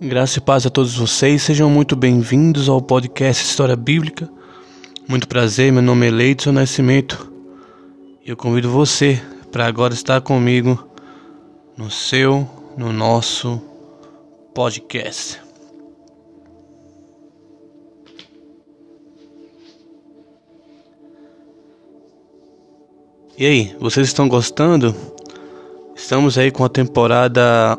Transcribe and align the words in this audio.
Graça 0.00 0.38
e 0.38 0.42
paz 0.42 0.66
a 0.66 0.70
todos 0.70 0.96
vocês, 0.96 1.40
sejam 1.40 1.70
muito 1.70 1.94
bem-vindos 1.94 2.68
ao 2.68 2.82
podcast 2.82 3.44
História 3.44 3.76
Bíblica. 3.76 4.28
Muito 5.06 5.28
prazer, 5.28 5.70
meu 5.70 5.80
nome 5.80 6.08
é 6.08 6.10
Leidson 6.10 6.50
Nascimento 6.50 7.32
e 8.26 8.28
eu 8.28 8.36
convido 8.36 8.68
você 8.68 9.22
para 9.52 9.66
agora 9.66 9.94
estar 9.94 10.20
comigo 10.20 10.84
no 11.76 11.92
seu, 11.92 12.44
no 12.76 12.92
nosso 12.92 13.62
podcast. 14.52 15.40
E 23.38 23.46
aí, 23.46 23.76
vocês 23.78 24.08
estão 24.08 24.28
gostando? 24.28 24.92
Estamos 25.94 26.36
aí 26.36 26.50
com 26.50 26.64
a 26.64 26.68
temporada 26.68 27.78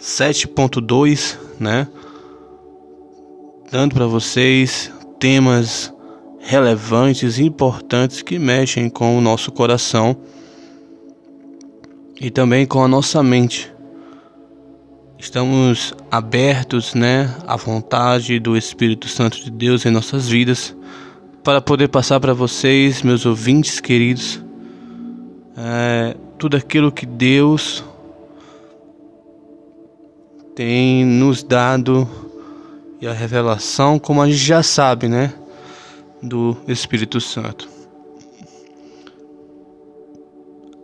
7.2, 0.00 1.43
né? 1.58 1.88
Dando 3.70 3.94
para 3.94 4.06
vocês 4.06 4.92
temas 5.18 5.92
relevantes 6.40 7.38
importantes 7.38 8.22
que 8.22 8.38
mexem 8.38 8.90
com 8.90 9.16
o 9.16 9.20
nosso 9.20 9.50
coração 9.50 10.16
e 12.20 12.30
também 12.30 12.66
com 12.66 12.82
a 12.82 12.88
nossa 12.88 13.22
mente. 13.22 13.72
Estamos 15.18 15.94
abertos, 16.10 16.94
né, 16.94 17.34
à 17.46 17.56
vontade 17.56 18.38
do 18.38 18.56
Espírito 18.56 19.08
Santo 19.08 19.42
de 19.42 19.50
Deus 19.50 19.86
em 19.86 19.90
nossas 19.90 20.28
vidas 20.28 20.76
para 21.42 21.60
poder 21.60 21.88
passar 21.88 22.20
para 22.20 22.32
vocês, 22.32 23.02
meus 23.02 23.26
ouvintes 23.26 23.78
queridos, 23.78 24.42
é, 25.56 26.16
tudo 26.38 26.56
aquilo 26.56 26.90
que 26.90 27.04
Deus 27.04 27.84
tem 30.54 31.04
nos 31.04 31.42
dado 31.42 32.08
e 33.00 33.06
a 33.06 33.12
revelação, 33.12 33.98
como 33.98 34.22
a 34.22 34.26
gente 34.26 34.38
já 34.38 34.62
sabe, 34.62 35.08
né, 35.08 35.32
do 36.22 36.56
Espírito 36.68 37.20
Santo. 37.20 37.68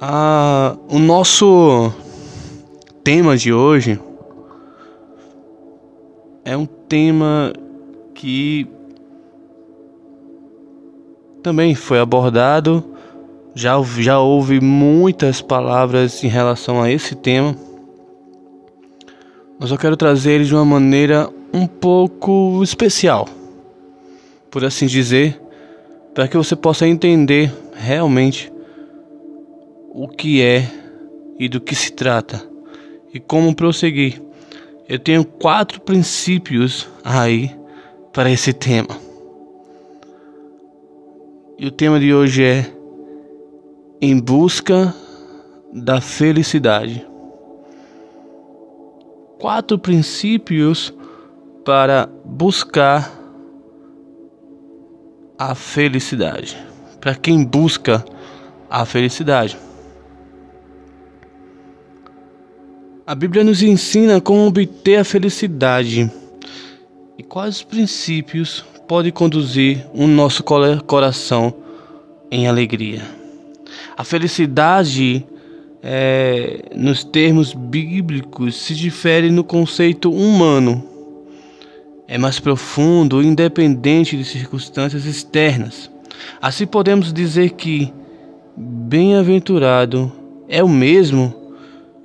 Ah, 0.00 0.76
o 0.88 0.98
nosso 0.98 1.92
tema 3.04 3.36
de 3.36 3.52
hoje 3.52 4.00
é 6.44 6.56
um 6.56 6.66
tema 6.66 7.52
que 8.14 8.66
também 11.42 11.74
foi 11.74 12.00
abordado, 12.00 12.84
já, 13.54 13.80
já 13.98 14.18
houve 14.18 14.60
muitas 14.60 15.40
palavras 15.40 16.24
em 16.24 16.28
relação 16.28 16.82
a 16.82 16.90
esse 16.90 17.14
tema 17.14 17.56
mas 19.60 19.70
eu 19.70 19.76
quero 19.76 19.94
trazer 19.94 20.32
ele 20.32 20.44
de 20.44 20.54
uma 20.54 20.64
maneira 20.64 21.28
um 21.52 21.66
pouco 21.66 22.62
especial, 22.62 23.28
por 24.50 24.64
assim 24.64 24.86
dizer, 24.86 25.38
para 26.14 26.26
que 26.26 26.34
você 26.34 26.56
possa 26.56 26.88
entender 26.88 27.52
realmente 27.74 28.50
o 29.92 30.08
que 30.08 30.40
é 30.40 30.66
e 31.38 31.46
do 31.46 31.60
que 31.60 31.74
se 31.74 31.92
trata 31.92 32.42
e 33.12 33.20
como 33.20 33.54
prosseguir. 33.54 34.22
Eu 34.88 34.98
tenho 34.98 35.26
quatro 35.26 35.78
princípios 35.82 36.88
aí 37.04 37.54
para 38.14 38.30
esse 38.30 38.54
tema. 38.54 38.98
E 41.58 41.66
o 41.66 41.70
tema 41.70 42.00
de 42.00 42.14
hoje 42.14 42.42
é 42.42 42.66
Em 44.00 44.18
Busca 44.18 44.94
da 45.70 46.00
Felicidade 46.00 47.09
quatro 49.40 49.78
princípios 49.78 50.92
para 51.64 52.08
buscar 52.24 53.10
a 55.38 55.54
felicidade. 55.54 56.56
Para 57.00 57.14
quem 57.14 57.42
busca 57.42 58.04
a 58.68 58.84
felicidade. 58.84 59.56
A 63.06 63.14
Bíblia 63.14 63.42
nos 63.42 63.62
ensina 63.62 64.20
como 64.20 64.46
obter 64.46 64.96
a 64.96 65.04
felicidade 65.04 66.12
e 67.16 67.22
quais 67.22 67.62
princípios 67.62 68.62
podem 68.86 69.10
conduzir 69.10 69.86
o 69.94 70.06
nosso 70.06 70.44
coração 70.86 71.54
em 72.30 72.46
alegria. 72.46 73.02
A 73.96 74.04
felicidade 74.04 75.26
é, 75.82 76.70
nos 76.74 77.04
termos 77.04 77.54
bíblicos, 77.54 78.56
se 78.56 78.74
difere 78.74 79.30
no 79.30 79.42
conceito 79.42 80.12
humano. 80.12 80.84
É 82.06 82.18
mais 82.18 82.40
profundo, 82.40 83.22
independente 83.22 84.16
de 84.16 84.24
circunstâncias 84.24 85.06
externas. 85.06 85.90
Assim 86.40 86.66
podemos 86.66 87.12
dizer 87.12 87.50
que 87.50 87.92
bem-aventurado 88.56 90.12
é 90.48 90.62
o 90.62 90.68
mesmo 90.68 91.34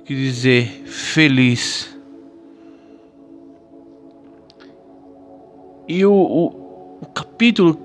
que 0.04 0.14
dizer 0.14 0.84
feliz. 0.86 1.94
E 5.88 6.04
o, 6.04 6.12
o, 6.12 6.98
o 7.02 7.06
capítulo 7.06 7.78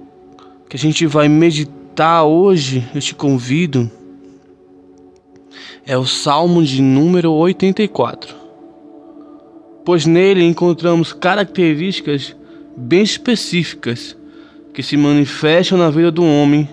que 0.69 0.75
a 0.75 0.79
gente 0.79 1.05
vai 1.05 1.27
meditar 1.27 2.23
hoje, 2.23 2.87
eu 2.95 3.01
te 3.01 3.13
convido 3.13 3.91
é 5.91 5.97
o 5.97 6.05
Salmo 6.05 6.63
de 6.63 6.81
número 6.81 7.33
84, 7.33 8.33
pois 9.83 10.05
nele 10.05 10.41
encontramos 10.41 11.11
características 11.11 12.33
bem 12.77 13.01
específicas 13.01 14.15
que 14.73 14.81
se 14.81 14.95
manifestam 14.95 15.77
na 15.77 15.89
vida 15.89 16.09
do 16.09 16.23
homem 16.23 16.69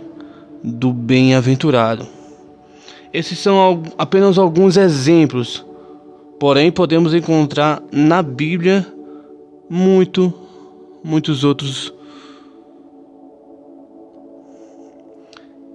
do 0.63 0.93
bem-aventurado. 0.93 2.07
Esses 3.13 3.41
são 3.41 3.83
apenas 3.99 4.39
alguns 4.39 4.77
exemplos, 4.77 5.67
porém 6.39 6.71
podemos 6.71 7.13
encontrar 7.13 7.83
na 7.91 8.23
Bíblia 8.23 8.87
muito, 9.69 10.33
muitos 11.03 11.43
outros. 11.43 11.93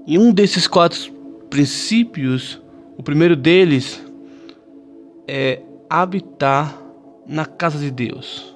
E 0.07 0.17
um 0.17 0.31
desses 0.31 0.65
quatro 0.65 1.11
princípios 1.49 2.62
o 3.03 3.11
primeiro 3.13 3.35
deles 3.35 4.01
é 5.27 5.61
habitar 5.89 6.81
na 7.27 7.45
casa 7.45 7.77
de 7.77 7.91
Deus. 7.91 8.55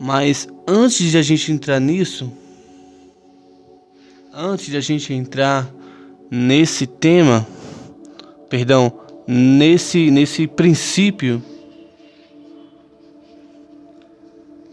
Mas 0.00 0.48
antes 0.66 1.10
de 1.10 1.18
a 1.18 1.20
gente 1.20 1.52
entrar 1.52 1.80
nisso, 1.80 2.32
antes 4.32 4.68
de 4.68 4.76
a 4.78 4.80
gente 4.80 5.12
entrar 5.12 5.70
nesse 6.30 6.86
tema, 6.86 7.46
perdão, 8.48 8.90
nesse 9.26 10.10
nesse 10.10 10.46
princípio, 10.46 11.42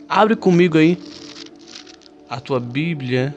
abre 0.07 0.37
comigo 0.37 0.77
aí 0.77 0.97
a 2.29 2.39
tua 2.39 2.61
Bíblia 2.61 3.35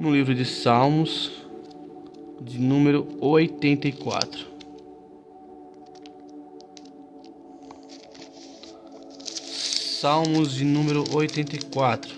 no 0.00 0.12
livro 0.12 0.34
de 0.34 0.44
Salmos 0.44 1.35
de 2.40 2.58
número 2.58 3.06
84. 3.20 4.46
Salmos 10.00 10.52
de 10.52 10.64
número 10.64 11.04
84. 11.14 12.14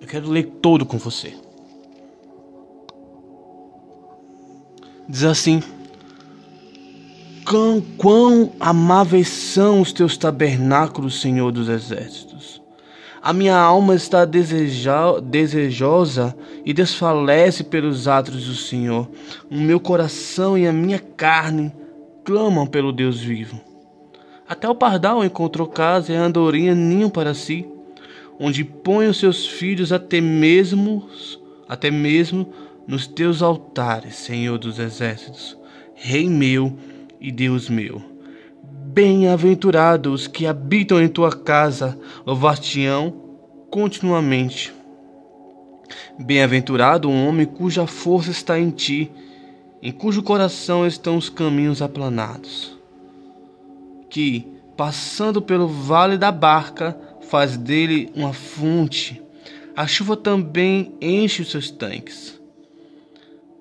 Eu 0.00 0.06
quero 0.06 0.28
ler 0.28 0.46
todo 0.60 0.84
com 0.84 0.98
você. 0.98 1.34
Diz 5.08 5.24
assim: 5.24 5.62
Quão, 7.44 7.80
quão 7.96 8.52
amáveis 8.60 9.28
são 9.28 9.80
os 9.80 9.92
teus 9.92 10.16
tabernáculos, 10.16 11.20
Senhor 11.20 11.50
dos 11.50 11.68
exércitos 11.68 12.29
a 13.22 13.32
minha 13.32 13.56
alma 13.56 13.94
está 13.94 14.24
desejosa 14.24 16.34
e 16.64 16.72
desfalece 16.72 17.64
pelos 17.64 18.08
atos 18.08 18.46
do 18.46 18.54
Senhor. 18.54 19.08
O 19.50 19.56
meu 19.56 19.78
coração 19.78 20.56
e 20.56 20.66
a 20.66 20.72
minha 20.72 20.98
carne 20.98 21.72
clamam 22.24 22.66
pelo 22.66 22.92
Deus 22.92 23.20
vivo. 23.20 23.60
Até 24.48 24.68
o 24.68 24.74
pardal 24.74 25.24
encontrou 25.24 25.68
casa 25.68 26.12
e 26.12 26.16
a 26.16 26.22
andorinha 26.22 26.74
ninho 26.74 27.10
para 27.10 27.34
si, 27.34 27.68
onde 28.38 28.64
põe 28.64 29.06
os 29.06 29.18
seus 29.18 29.46
filhos 29.46 29.92
até 29.92 30.20
mesmo, 30.20 31.06
até 31.68 31.90
mesmo 31.90 32.48
nos 32.86 33.06
teus 33.06 33.42
altares, 33.42 34.16
Senhor 34.16 34.58
dos 34.58 34.78
exércitos, 34.78 35.56
Rei 35.94 36.28
meu 36.28 36.76
e 37.20 37.30
Deus 37.30 37.68
meu. 37.68 38.09
Bem-aventurados 38.92 40.26
que 40.26 40.48
habitam 40.48 41.00
em 41.00 41.06
tua 41.06 41.30
casa, 41.30 41.96
louvar-te-ão 42.26 43.14
continuamente. 43.70 44.74
Bem-aventurado 46.18 47.08
o 47.08 47.14
homem 47.14 47.46
cuja 47.46 47.86
força 47.86 48.32
está 48.32 48.58
em 48.58 48.70
ti 48.70 49.08
em 49.80 49.92
cujo 49.92 50.24
coração 50.24 50.84
estão 50.84 51.16
os 51.16 51.28
caminhos 51.28 51.80
aplanados, 51.80 52.76
que, 54.10 54.44
passando 54.76 55.40
pelo 55.40 55.68
vale 55.68 56.18
da 56.18 56.32
barca, 56.32 56.98
faz 57.20 57.56
dele 57.56 58.10
uma 58.12 58.32
fonte. 58.32 59.22
A 59.76 59.86
chuva 59.86 60.16
também 60.16 60.96
enche 61.00 61.42
os 61.42 61.50
seus 61.52 61.70
tanques. 61.70 62.40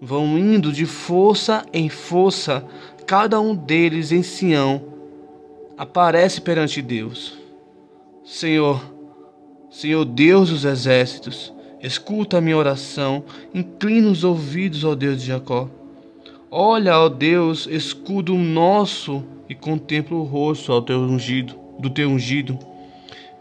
Vão 0.01 0.39
indo 0.39 0.73
de 0.73 0.87
força 0.87 1.63
em 1.71 1.87
força, 1.87 2.65
cada 3.05 3.39
um 3.39 3.55
deles 3.55 4.11
em 4.11 4.23
Sião 4.23 4.88
aparece 5.79 6.41
perante 6.41 6.81
Deus. 6.81 7.39
Senhor, 8.25 8.83
Senhor 9.71 10.03
Deus 10.03 10.49
dos 10.49 10.65
exércitos, 10.65 11.53
escuta 11.81 12.37
a 12.37 12.41
minha 12.41 12.57
oração, 12.57 13.23
inclina 13.53 14.09
os 14.09 14.25
ouvidos, 14.25 14.83
ó 14.83 14.93
Deus 14.93 15.21
de 15.21 15.27
Jacó. 15.27 15.69
Olha, 16.51 16.99
ó 16.99 17.07
Deus, 17.07 17.65
escudo 17.65 18.35
nosso 18.35 19.23
e 19.47 19.55
contempla 19.55 20.17
o 20.17 20.23
rosto 20.23 20.73
ao 20.73 20.81
teu 20.81 20.99
ungido, 20.99 21.55
do 21.79 21.89
teu 21.89 22.09
ungido, 22.09 22.59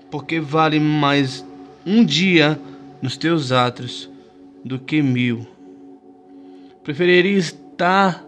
porque 0.09 0.39
vale 0.39 0.79
mais 0.79 1.45
um 1.85 2.05
dia 2.05 2.57
nos 3.03 3.17
teus 3.17 3.51
atos 3.51 4.09
do 4.65 4.79
que 4.79 5.03
mil. 5.03 5.45
Preferiria 6.85 7.37
estar 7.37 8.25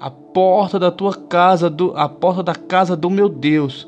à 0.00 0.10
porta 0.10 0.78
da 0.78 0.90
tua 0.90 1.14
casa, 1.14 1.68
do, 1.68 1.94
à 1.94 2.08
porta 2.08 2.42
da 2.42 2.54
casa 2.54 2.96
do 2.96 3.10
meu 3.10 3.28
Deus, 3.28 3.86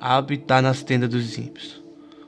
a 0.00 0.16
habitar 0.16 0.60
nas 0.60 0.82
tendas 0.82 1.08
dos 1.08 1.38
ímpios. 1.38 1.80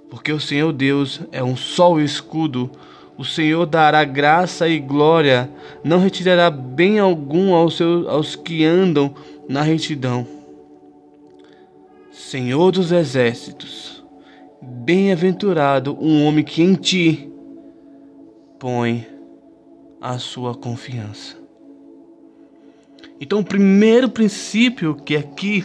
Porque 0.09 0.33
o 0.33 0.39
Senhor 0.39 0.73
Deus 0.73 1.21
é 1.33 1.43
um 1.43 1.57
sol 1.57 2.01
e 2.01 2.05
escudo, 2.05 2.71
o 3.19 3.25
Senhor 3.25 3.67
dará 3.67 4.05
graça 4.05 4.69
e 4.69 4.79
glória, 4.79 5.51
não 5.83 5.99
retirará 5.99 6.51
bem 6.51 7.01
algum 7.01 7.53
aos, 7.53 7.77
seus, 7.77 8.07
aos 8.07 8.37
que 8.37 8.65
andam 8.65 9.12
na 9.49 9.62
retidão. 9.62 10.27
Senhor 12.12 12.71
dos 12.71 12.93
exércitos, 12.93 14.05
bem-aventurado 14.62 15.99
um 16.01 16.25
homem 16.25 16.45
que 16.45 16.62
em 16.62 16.75
ti 16.75 17.29
põe 18.59 19.07
a 20.01 20.17
sua 20.19 20.55
confiança. 20.55 21.41
Então, 23.20 23.41
o 23.41 23.44
primeiro 23.44 24.08
princípio 24.08 24.94
que 24.94 25.17
aqui 25.17 25.64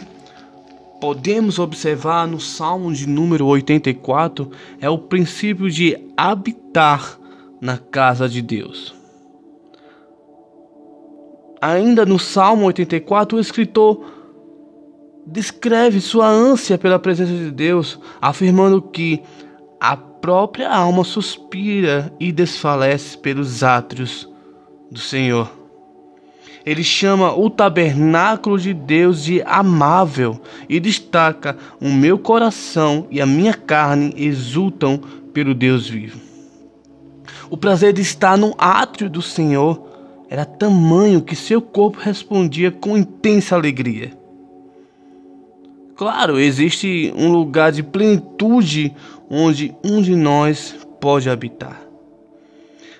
podemos 1.00 1.58
observar 1.58 2.26
no 2.26 2.40
Salmo 2.40 2.92
de 2.92 3.06
número 3.06 3.46
84 3.46 4.50
é 4.80 4.88
o 4.88 4.98
princípio 4.98 5.70
de 5.70 5.96
habitar 6.16 7.18
na 7.60 7.78
casa 7.78 8.28
de 8.28 8.42
Deus. 8.42 8.94
Ainda 11.60 12.04
no 12.04 12.18
Salmo 12.18 12.66
84, 12.66 13.38
o 13.38 13.40
escritor 13.40 14.04
descreve 15.26 16.00
sua 16.00 16.28
ânsia 16.28 16.78
pela 16.78 16.98
presença 16.98 17.32
de 17.32 17.50
Deus, 17.50 17.98
afirmando 18.20 18.80
que 18.80 19.22
a 19.80 19.96
própria 19.96 20.70
alma 20.70 21.02
suspira 21.04 22.12
e 22.20 22.30
desfalece 22.30 23.18
pelos 23.18 23.62
átrios 23.62 24.28
do 24.90 24.98
Senhor. 24.98 25.50
Ele 26.66 26.82
chama 26.82 27.32
o 27.32 27.48
tabernáculo 27.48 28.58
de 28.58 28.74
Deus 28.74 29.22
de 29.22 29.40
amável 29.42 30.40
e 30.68 30.80
destaca: 30.80 31.56
o 31.80 31.88
meu 31.88 32.18
coração 32.18 33.06
e 33.08 33.20
a 33.20 33.26
minha 33.26 33.54
carne 33.54 34.12
exultam 34.16 35.00
pelo 35.32 35.54
Deus 35.54 35.88
vivo. 35.88 36.20
O 37.48 37.56
prazer 37.56 37.92
de 37.92 38.02
estar 38.02 38.36
no 38.36 38.52
átrio 38.58 39.08
do 39.08 39.22
Senhor 39.22 39.86
era 40.28 40.44
tamanho 40.44 41.22
que 41.22 41.36
seu 41.36 41.62
corpo 41.62 42.00
respondia 42.00 42.72
com 42.72 42.98
intensa 42.98 43.54
alegria. 43.54 44.10
Claro, 45.94 46.38
existe 46.40 47.14
um 47.16 47.30
lugar 47.30 47.70
de 47.70 47.84
plenitude 47.84 48.92
onde 49.30 49.72
um 49.84 50.02
de 50.02 50.16
nós 50.16 50.74
pode 51.00 51.30
habitar. 51.30 51.80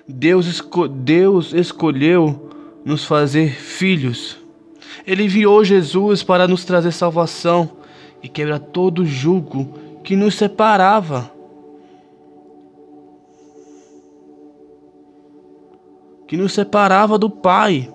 Deus, 0.07 0.47
esco 0.47 0.87
Deus 0.87 1.53
escolheu 1.53 2.47
nos 2.87 3.03
fazer 3.03 3.51
filhos. 3.51 4.37
Ele 5.05 5.25
enviou 5.25 5.63
Jesus 5.63 6.23
para 6.23 6.47
nos 6.47 6.63
trazer 6.63 6.91
salvação 6.91 7.69
e 8.23 8.29
quebrar 8.29 8.59
todo 8.59 9.03
o 9.03 9.05
jugo 9.05 9.77
que 10.03 10.15
nos 10.15 10.35
separava 10.35 11.37
que 16.27 16.35
nos 16.35 16.53
separava 16.53 17.17
do 17.17 17.29
Pai. 17.29 17.91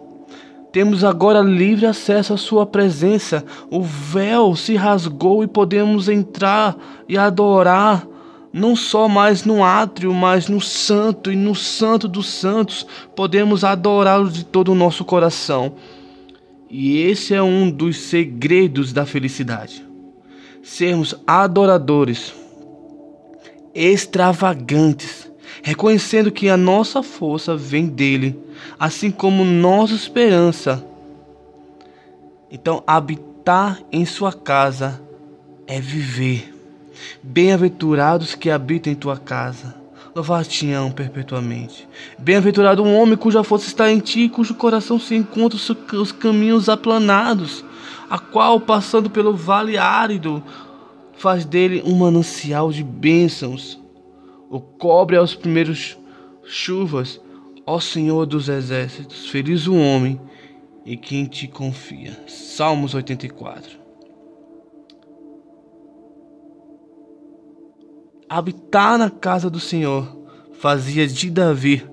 Temos 0.73 1.05
agora 1.05 1.41
livre 1.41 1.85
acesso 1.85 2.33
à 2.33 2.39
Sua 2.39 2.65
presença. 2.65 3.45
O 3.71 3.83
véu 3.83 4.57
se 4.57 4.75
rasgou 4.75 5.45
e 5.45 5.47
podemos 5.47 6.09
entrar 6.09 6.75
e 7.07 7.19
adorar, 7.19 8.07
não 8.53 8.77
só 8.77 9.09
mais 9.09 9.45
no 9.45 9.65
átrio, 9.65 10.13
mas 10.13 10.49
no 10.49 10.61
Santo 10.61 11.33
e 11.33 11.37
no 11.37 11.55
Santo 11.55 12.07
dos 12.07 12.29
Santos. 12.29 12.87
Podemos 13.17 13.65
adorá-lo 13.65 14.31
de 14.31 14.45
todo 14.45 14.73
o 14.73 14.75
nosso 14.75 15.05
coração. 15.05 15.75
E 16.69 16.99
esse 16.99 17.35
é 17.35 17.43
um 17.43 17.71
dos 17.71 17.97
segredos 17.99 18.93
da 18.93 19.07
felicidade. 19.07 19.87
Sermos 20.63 21.15
adoradores, 21.27 22.33
extravagantes 23.75 25.33
reconhecendo 25.63 26.33
que 26.33 26.49
a 26.49 26.57
nossa 26.57 27.03
força 27.03 27.57
vem 27.57 27.87
dele, 27.87 28.39
assim 28.79 29.11
como 29.11 29.45
nossa 29.45 29.95
esperança. 29.95 30.85
Então, 32.51 32.83
habitar 32.87 33.81
em 33.91 34.05
sua 34.05 34.33
casa 34.33 35.01
é 35.67 35.81
viver. 35.81 36.52
Bem-aventurados 37.23 38.35
que 38.35 38.51
habitam 38.51 38.93
em 38.93 38.97
tua 38.97 39.17
casa. 39.17 39.75
Louvar-te-ão 40.15 40.91
perpetuamente. 40.91 41.89
Bem-aventurado 42.19 42.83
um 42.83 42.95
homem 42.95 43.17
cuja 43.17 43.43
força 43.43 43.67
está 43.67 43.91
em 43.91 43.99
ti, 43.99 44.29
cujo 44.29 44.55
coração 44.55 44.99
se 44.99 45.15
encontra 45.15 45.59
os 45.95 46.13
caminhos 46.13 46.69
aplanados, 46.69 47.65
a 48.11 48.19
qual, 48.19 48.61
passando 48.61 49.09
pelo 49.09 49.35
vale 49.35 49.79
árido, 49.79 50.43
faz 51.17 51.45
dele 51.45 51.83
um 51.87 51.95
manancial 51.95 52.71
de 52.71 52.83
bênçãos 52.85 53.83
o 54.53 54.61
cobre 54.61 55.17
aos 55.17 55.35
primeiros 55.35 55.97
chuvas, 56.45 57.19
ó 57.65 57.81
Senhor 57.81 58.27
dos 58.27 58.51
exércitos, 58.51 59.31
feliz 59.31 59.67
o 59.67 59.75
homem 59.75 60.21
em 60.85 60.99
quem 60.99 61.25
te 61.25 61.49
confia. 61.49 62.23
Salmos 62.29 62.95
84. 62.95 63.82
Habitar 68.35 68.97
na 68.97 69.11
casa 69.11 69.51
do 69.51 69.61
Senhor 69.61 70.17
fazia 70.55 71.07
de 71.07 71.29
Davi 71.29 71.87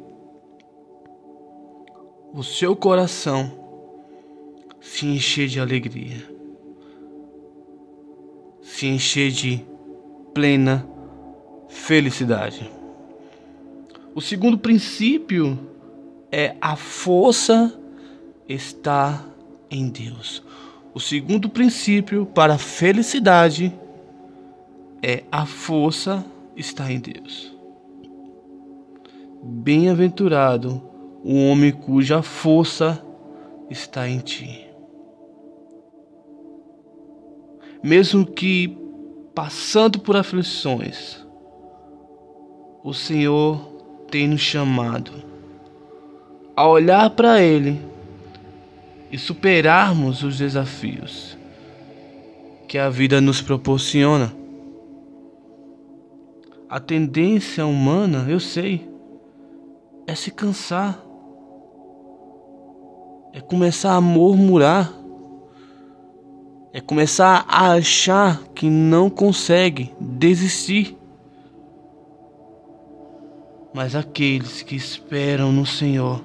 o 2.34 2.42
seu 2.42 2.78
coração 2.78 3.52
se 4.80 5.06
encher 5.06 5.50
de 5.50 5.60
alegria, 5.60 6.16
se 8.62 8.88
encher 8.88 9.32
de 9.32 9.66
plena 10.34 10.88
felicidade. 11.68 12.72
O 14.16 14.22
segundo 14.22 14.58
princípio 14.58 15.60
é 16.32 16.56
a 16.62 16.78
força 16.78 17.78
está 18.48 19.26
em 19.70 19.90
Deus. 19.90 20.42
O 20.94 21.02
segundo 21.02 21.50
princípio 21.50 22.26
para 22.28 22.54
a 22.54 22.58
felicidade 22.58 23.78
é 25.02 25.24
a 25.32 25.46
força 25.46 26.26
está 26.56 26.92
em 26.92 27.00
Deus. 27.00 27.56
Bem-aventurado 29.42 30.82
o 31.24 31.50
homem 31.50 31.72
cuja 31.72 32.22
força 32.22 33.04
está 33.70 34.08
em 34.08 34.20
ti. 34.20 34.68
Mesmo 37.82 38.26
que 38.26 38.78
passando 39.34 40.00
por 40.00 40.18
aflições, 40.18 41.26
o 42.84 42.94
Senhor 42.94 43.58
tem 44.10 44.28
nos 44.28 44.42
chamado 44.42 45.12
a 46.56 46.68
olhar 46.68 47.10
para 47.12 47.42
Ele 47.42 47.80
e 49.10 49.18
superarmos 49.18 50.24
os 50.24 50.38
desafios 50.38 51.38
que 52.68 52.78
a 52.78 52.90
vida 52.90 53.22
nos 53.22 53.42
proporciona. 53.42 54.34
A 56.70 56.80
tendência 56.80 57.66
humana, 57.66 58.26
eu 58.30 58.40
sei, 58.40 58.88
é 60.06 60.14
se 60.14 60.32
cansar, 60.32 61.04
é 63.34 63.42
começar 63.42 63.96
a 63.96 64.02
murmurar, 64.02 64.94
é 66.72 66.80
começar 66.80 67.46
a 67.48 67.72
achar 67.72 68.44
que 68.54 68.70
não 68.70 69.10
consegue 69.10 69.94
desistir 70.00 71.00
mas 73.74 73.96
aqueles 73.96 74.62
que 74.62 74.76
esperam 74.76 75.52
no 75.52 75.66
Senhor 75.66 76.22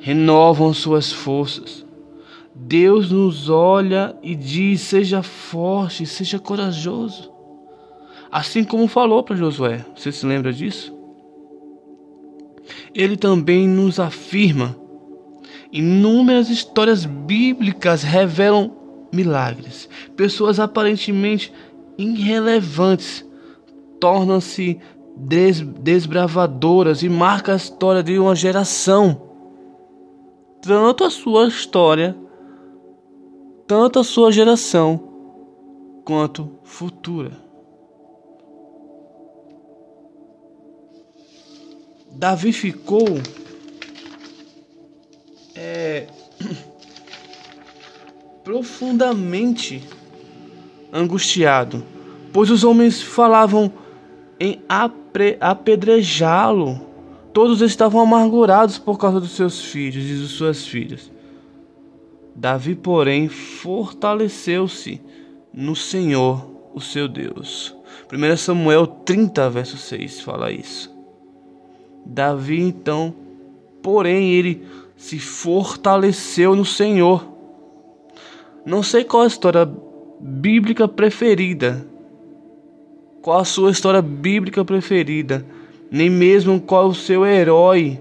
renovam 0.00 0.72
suas 0.72 1.12
forças. 1.12 1.84
Deus 2.54 3.10
nos 3.10 3.50
olha 3.50 4.16
e 4.22 4.34
diz: 4.34 4.80
seja 4.80 5.22
forte, 5.22 6.06
seja 6.06 6.38
corajoso. 6.38 7.30
Assim 8.36 8.64
como 8.64 8.86
falou 8.86 9.22
para 9.22 9.34
Josué, 9.34 9.82
você 9.96 10.12
se 10.12 10.26
lembra 10.26 10.52
disso? 10.52 10.94
Ele 12.94 13.16
também 13.16 13.66
nos 13.66 13.98
afirma. 13.98 14.76
Inúmeras 15.72 16.50
histórias 16.50 17.06
bíblicas 17.06 18.02
revelam 18.02 18.76
milagres. 19.10 19.88
Pessoas 20.16 20.60
aparentemente 20.60 21.50
irrelevantes 21.96 23.26
tornam-se 23.98 24.78
des 25.16 25.62
desbravadoras 25.62 27.02
e 27.02 27.08
marcam 27.08 27.54
a 27.54 27.56
história 27.56 28.02
de 28.02 28.18
uma 28.18 28.34
geração. 28.34 29.18
Tanto 30.60 31.04
a 31.04 31.10
sua 31.10 31.48
história, 31.48 32.14
tanto 33.66 33.98
a 33.98 34.04
sua 34.04 34.30
geração, 34.30 35.00
quanto 36.04 36.50
futura. 36.64 37.45
Davi 42.18 42.50
ficou 42.50 43.20
é, 45.54 46.06
profundamente 48.42 49.84
angustiado, 50.90 51.84
pois 52.32 52.50
os 52.50 52.64
homens 52.64 53.02
falavam 53.02 53.70
em 54.40 54.62
apedrejá-lo. 55.38 56.86
Todos 57.34 57.60
estavam 57.60 58.00
amargurados 58.00 58.78
por 58.78 58.98
causa 58.98 59.20
dos 59.20 59.32
seus 59.32 59.62
filhos 59.62 60.02
e 60.02 60.22
de 60.22 60.26
suas 60.26 60.66
filhas. 60.66 61.12
Davi, 62.34 62.74
porém, 62.74 63.28
fortaleceu-se 63.28 65.02
no 65.52 65.76
Senhor, 65.76 66.50
o 66.74 66.80
seu 66.80 67.08
Deus. 67.08 67.76
1 68.10 68.36
Samuel 68.38 68.86
30, 68.86 69.50
verso 69.50 69.76
6 69.76 70.22
fala 70.22 70.50
isso. 70.50 70.95
Davi, 72.06 72.60
então, 72.60 73.14
porém, 73.82 74.30
ele 74.30 74.62
se 74.96 75.18
fortaleceu 75.18 76.54
no 76.56 76.64
Senhor. 76.64 77.26
Não 78.64 78.82
sei 78.82 79.04
qual 79.04 79.24
a 79.24 79.26
história 79.26 79.68
bíblica 80.20 80.88
preferida 80.88 81.86
qual 83.26 83.40
a 83.40 83.44
sua 83.44 83.72
história 83.72 84.00
bíblica 84.00 84.64
preferida, 84.64 85.44
nem 85.90 86.08
mesmo 86.08 86.60
qual 86.60 86.86
o 86.86 86.94
seu 86.94 87.26
herói. 87.26 88.00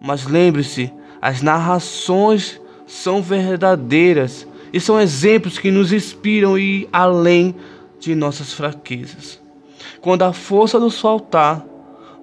Mas 0.00 0.28
lembre-se, 0.28 0.92
as 1.20 1.42
narrações 1.42 2.60
são 2.86 3.20
verdadeiras 3.20 4.46
e 4.72 4.78
são 4.78 5.00
exemplos 5.00 5.58
que 5.58 5.72
nos 5.72 5.92
inspiram 5.92 6.56
e 6.56 6.88
além 6.92 7.52
de 7.98 8.14
nossas 8.14 8.52
fraquezas. 8.52 9.40
Quando 10.00 10.22
a 10.22 10.32
força 10.32 10.78
nos 10.78 11.00
faltar, 11.00 11.66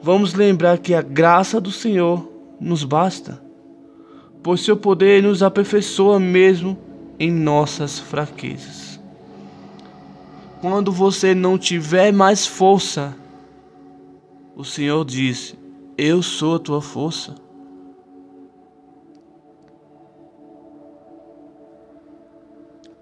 vamos 0.02 0.34
lembrar 0.34 0.78
que 0.78 0.94
a 0.94 1.02
graça 1.02 1.60
do 1.60 1.72
Senhor 1.72 2.28
nos 2.60 2.84
basta, 2.84 3.42
pois 4.42 4.62
seu 4.62 4.78
poder 4.78 5.22
nos 5.22 5.44
aperfeiçoa 5.44 6.20
mesmo 6.20 6.78
em 7.20 7.32
nossas 7.32 8.00
fraquezas. 8.00 9.00
Quando 10.62 10.92
você 10.92 11.34
não 11.34 11.58
tiver 11.58 12.12
mais 12.12 12.46
força, 12.46 13.16
o 14.56 14.64
Senhor 14.64 15.06
diz: 15.06 15.56
Eu 15.98 16.22
sou 16.22 16.56
a 16.56 16.60
tua 16.60 16.82
força. 16.82 17.36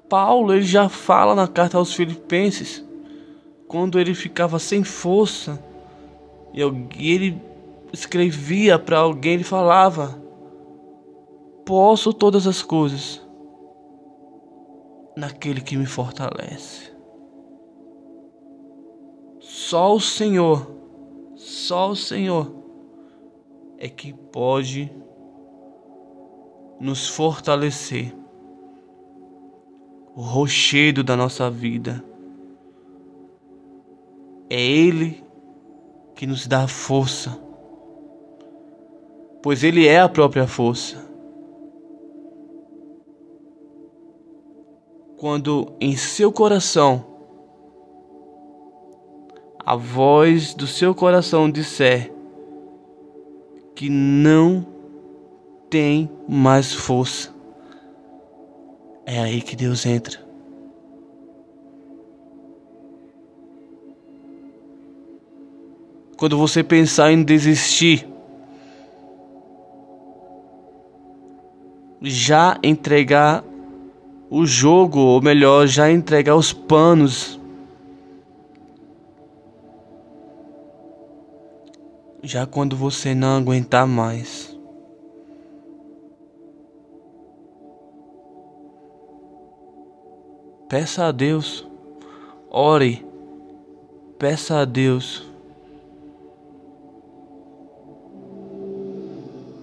Paulo 0.07 0.53
ele 0.53 0.63
já 0.63 0.87
fala 0.87 1.35
na 1.35 1.47
carta 1.47 1.77
aos 1.77 1.93
Filipenses, 1.93 2.83
quando 3.67 3.99
ele 3.99 4.13
ficava 4.15 4.57
sem 4.57 4.83
força 4.83 5.61
e 6.53 6.61
ele 7.11 7.41
escrevia 7.93 8.79
para 8.79 8.99
alguém, 8.99 9.33
ele 9.33 9.43
falava: 9.43 10.21
Posso 11.65 12.13
todas 12.13 12.47
as 12.47 12.61
coisas 12.61 13.25
naquele 15.15 15.61
que 15.61 15.75
me 15.75 15.85
fortalece. 15.85 16.91
Só 19.39 19.95
o 19.95 19.99
Senhor, 19.99 20.71
só 21.35 21.91
o 21.91 21.95
Senhor 21.95 22.53
é 23.77 23.89
que 23.89 24.13
pode 24.13 24.91
nos 26.79 27.07
fortalecer. 27.07 28.15
O 30.15 30.21
rochedo 30.21 31.03
da 31.03 31.15
nossa 31.15 31.49
vida. 31.49 32.03
É 34.49 34.59
Ele 34.59 35.26
que 36.17 36.25
nos 36.25 36.47
dá 36.47 36.67
força, 36.67 37.39
pois 39.43 39.63
Ele 39.63 39.87
é 39.87 39.99
a 39.99 40.09
própria 40.09 40.47
força. 40.47 40.97
Quando 45.15 45.73
em 45.79 45.95
seu 45.95 46.31
coração 46.31 47.05
a 49.63 49.75
voz 49.75 50.55
do 50.55 50.65
seu 50.65 50.95
coração 50.95 51.51
disser 51.51 52.11
que 53.75 53.87
não 53.87 54.65
tem 55.69 56.09
mais 56.27 56.73
força, 56.73 57.31
é 59.05 59.19
aí 59.19 59.39
que 59.39 59.55
Deus 59.55 59.85
entra. 59.85 60.26
Quando 66.17 66.35
você 66.35 66.63
pensar 66.63 67.11
em 67.11 67.23
desistir, 67.23 68.07
já 72.01 72.57
entregar 72.63 73.43
o 74.29 74.45
jogo, 74.45 74.99
ou 74.99 75.21
melhor, 75.21 75.67
já 75.67 75.91
entregar 75.91 76.35
os 76.35 76.51
panos 76.51 77.39
já 82.23 82.45
quando 82.45 82.75
você 82.75 83.15
não 83.15 83.37
aguentar 83.37 83.87
mais. 83.87 84.57
Peça 90.67 91.05
a 91.05 91.11
Deus, 91.11 91.65
ore, 92.49 93.05
peça 94.19 94.59
a 94.59 94.65
Deus 94.65 95.26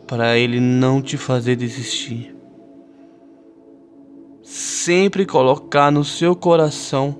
para 0.07 0.37
Ele 0.37 0.61
não 0.61 1.01
te 1.01 1.17
fazer 1.17 1.57
desistir. 1.57 2.35
Sempre 4.43 5.25
colocar 5.25 5.91
no 5.91 6.05
seu 6.05 6.37
coração 6.37 7.17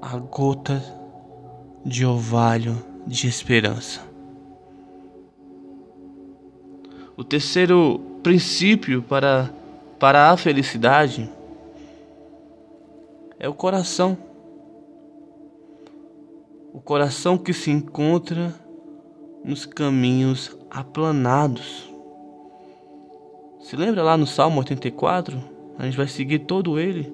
a 0.00 0.18
gota 0.18 0.82
de 1.84 2.04
orvalho 2.04 2.76
de 3.06 3.26
esperança. 3.26 4.00
O 7.16 7.24
terceiro 7.24 8.00
princípio 8.22 9.02
para, 9.02 9.50
para 9.98 10.30
a 10.30 10.36
felicidade 10.36 11.30
é 13.38 13.48
o 13.48 13.54
coração. 13.54 14.16
O 16.72 16.80
coração 16.80 17.38
que 17.38 17.52
se 17.52 17.70
encontra 17.70 18.52
nos 19.44 19.64
caminhos 19.64 20.48
aplanados. 20.74 21.88
Se 23.60 23.76
lembra 23.76 24.02
lá 24.02 24.16
no 24.16 24.26
Salmo 24.26 24.58
84? 24.58 25.40
A 25.78 25.84
gente 25.84 25.96
vai 25.96 26.08
seguir 26.08 26.40
todo 26.40 26.78
ele. 26.78 27.12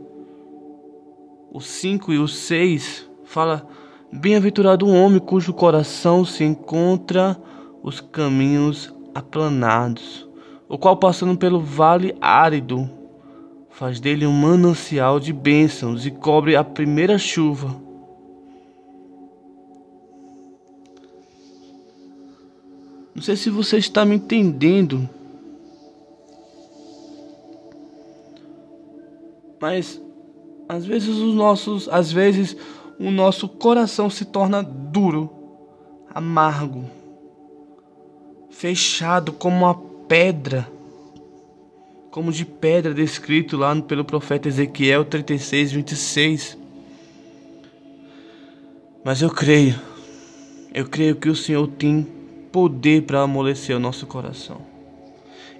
O 1.53 1.61
5 1.61 2.13
e 2.13 2.19
o 2.19 2.27
6 2.27 3.09
fala 3.25 3.67
Bem-aventurado 4.13 4.87
o 4.87 4.93
homem 4.93 5.21
cujo 5.21 5.53
coração 5.53 6.25
se 6.25 6.43
encontra 6.43 7.41
os 7.81 8.01
caminhos 8.01 8.93
aplanados, 9.15 10.29
o 10.69 10.77
qual 10.77 10.97
passando 10.97 11.39
pelo 11.39 11.61
vale 11.61 12.17
árido 12.21 12.91
faz 13.69 14.01
dele 14.01 14.27
um 14.27 14.33
manancial 14.33 15.21
de 15.21 15.33
bênçãos 15.33 16.05
e 16.07 16.11
cobre 16.11 16.57
a 16.57 16.65
primeira 16.65 17.19
chuva. 17.19 17.90
Não 23.21 23.25
sei 23.25 23.37
se 23.37 23.51
você 23.51 23.77
está 23.77 24.03
me 24.03 24.15
entendendo, 24.15 25.07
mas 29.61 30.01
às 30.67 30.87
vezes 30.87 31.11
os 31.11 31.35
nossos, 31.35 31.87
às 31.91 32.11
vezes 32.11 32.57
o 32.99 33.11
nosso 33.11 33.47
coração 33.47 34.09
se 34.09 34.25
torna 34.25 34.63
duro, 34.63 35.29
amargo. 36.15 36.87
fechado 38.49 39.33
como 39.33 39.67
uma 39.67 39.75
pedra, 40.09 40.67
como 42.11 42.33
de 42.33 42.47
pedra 42.47 42.95
descrito 42.95 43.59
lá 43.59 43.79
pelo 43.83 44.03
profeta 44.03 44.49
Ezequiel 44.49 45.05
36, 45.05 45.73
26. 45.73 46.59
Mas 49.05 49.21
eu 49.21 49.29
creio, 49.29 49.79
eu 50.73 50.89
creio 50.89 51.17
que 51.17 51.29
o 51.29 51.37
Senhor 51.37 51.69
tem 51.69 52.19
poder 52.53 53.03
para 53.03 53.21
amolecer 53.21 53.77
o 53.77 53.81
nosso 53.81 54.07
coração 54.07 54.71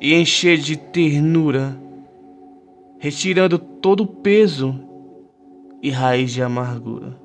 e 0.01 0.15
encher 0.15 0.59
de 0.59 0.77
ternura, 0.77 1.79
retirando 2.99 3.59
todo 3.59 4.05
o 4.05 4.07
peso 4.07 4.75
e 5.83 5.91
raiz 5.91 6.33
de 6.33 6.43
amargura. 6.43 7.19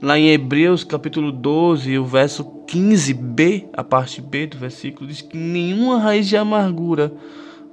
Lá 0.00 0.18
em 0.18 0.30
Hebreus 0.30 0.84
capítulo 0.84 1.32
12, 1.32 1.98
o 1.98 2.04
verso 2.04 2.44
15b, 2.66 3.68
a 3.72 3.84
parte 3.84 4.20
B 4.20 4.46
do 4.46 4.56
versículo, 4.56 5.08
diz 5.08 5.20
que 5.20 5.36
nenhuma 5.36 5.98
raiz 5.98 6.28
de 6.28 6.36
amargura 6.36 7.12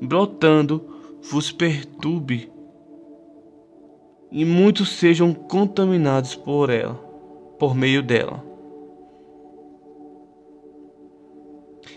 brotando 0.01 0.83
vos 1.21 1.51
perturbe 1.51 2.51
e 4.31 4.45
muitos 4.45 4.89
sejam 4.89 5.33
contaminados 5.33 6.35
por 6.35 6.69
ela, 6.69 6.95
por 7.57 7.75
meio 7.75 8.03
dela. 8.03 8.48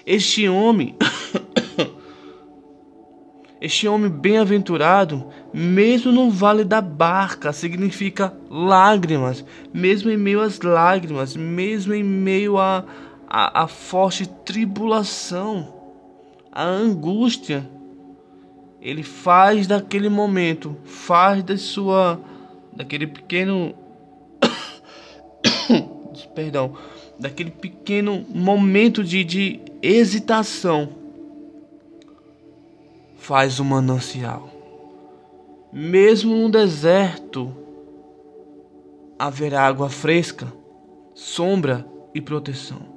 Este 0.06 0.49
homem 0.49 0.97
Este 3.61 3.87
homem 3.87 4.11
bem-aventurado, 4.11 5.25
mesmo 5.54 6.11
no 6.11 6.28
vale 6.28 6.64
da 6.64 6.80
barca, 6.80 7.52
significa 7.52 8.37
lágrimas, 8.50 9.44
mesmo 9.73 10.11
em 10.11 10.16
meio 10.16 10.40
às 10.40 10.61
lágrimas, 10.61 11.37
mesmo 11.37 11.94
em 11.94 12.02
meio 12.02 12.59
à 12.59 12.85
a, 13.28 13.68
forte 13.68 14.26
tribulação, 14.26 15.73
a 16.50 16.64
angústia, 16.64 17.71
ele 18.80 19.04
faz 19.04 19.68
daquele 19.68 20.09
momento, 20.09 20.76
faz 20.85 21.44
da 21.44 21.56
sua, 21.56 22.21
daquele 22.73 23.06
pequeno, 23.06 23.76
perdão, 26.35 26.76
daquele 27.18 27.52
pequeno 27.52 28.26
momento 28.28 29.04
de, 29.04 29.23
de 29.23 29.61
hesitação 29.82 30.90
faz 33.16 33.58
o 33.58 33.64
manancial. 33.64 34.48
Mesmo 35.72 36.36
no 36.36 36.48
deserto, 36.48 37.52
haverá 39.18 39.66
água 39.66 39.88
fresca, 39.88 40.52
sombra 41.14 41.84
e 42.14 42.20
proteção. 42.20 42.92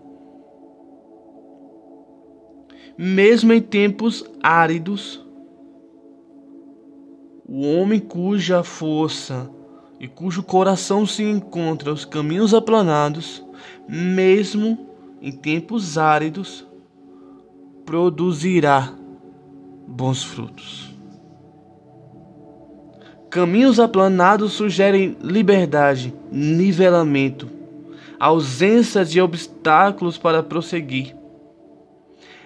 Mesmo 2.97 3.51
em 3.51 3.61
tempos 3.61 4.23
áridos, 4.43 5.25
o 7.47 7.61
homem 7.61 7.99
cuja 7.99 8.63
força 8.63 9.49
e 9.99 10.07
cujo 10.07 10.43
coração 10.43 11.05
se 11.05 11.23
encontra 11.23 11.91
os 11.91 12.05
caminhos 12.05 12.53
aplanados, 12.53 13.43
mesmo 13.87 14.89
em 15.21 15.31
tempos 15.31 15.97
áridos, 15.97 16.65
produzirá 17.85 18.91
bons 19.87 20.23
frutos. 20.23 20.93
Caminhos 23.29 23.79
aplanados 23.79 24.53
sugerem 24.53 25.17
liberdade, 25.21 26.13
nivelamento, 26.31 27.49
ausência 28.19 29.03
de 29.05 29.21
obstáculos 29.21 30.17
para 30.17 30.41
prosseguir. 30.41 31.15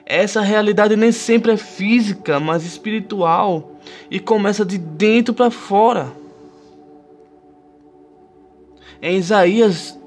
Essa 0.06 0.42
realidade 0.42 0.96
nem 0.96 1.12
sempre 1.12 1.52
é 1.52 1.58
física, 1.58 2.40
mas 2.40 2.66
espiritual 2.66 3.76
e 4.10 4.20
começa 4.20 4.66
de 4.66 4.78
dentro 4.78 5.34
para 5.34 5.52
fora. 5.52 6.12
Em 9.02 9.18
Isaías, 9.18 9.98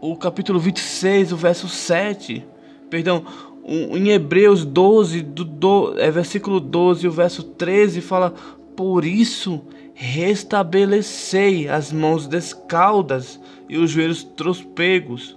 o 0.00 0.16
capítulo 0.16 0.58
26, 0.58 1.32
o 1.32 1.36
verso 1.36 1.68
7, 1.68 2.44
perdão, 2.90 3.24
em 3.66 4.10
Hebreus 4.10 4.64
12, 4.64 5.22
do, 5.22 5.44
do, 5.44 5.98
é, 5.98 6.10
versículo 6.10 6.60
12, 6.60 7.08
o 7.08 7.10
verso 7.10 7.42
13 7.42 8.02
fala: 8.02 8.34
Por 8.76 9.04
isso 9.04 9.62
restabelecei 9.94 11.68
as 11.68 11.90
mãos 11.90 12.26
descaldas 12.26 13.40
e 13.68 13.78
os 13.78 13.90
joelhos 13.90 14.22
trospegos, 14.22 15.36